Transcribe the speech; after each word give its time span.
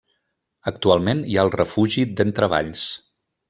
Actualment 0.71 1.21
hi 1.33 1.37
ha 1.39 1.45
el 1.49 1.53
Refugi 1.57 2.09
d'Entrevalls. 2.17 2.91